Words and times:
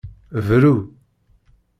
Bru. 0.45 0.73